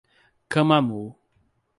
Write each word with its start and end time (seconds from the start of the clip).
Camamu 0.49 1.15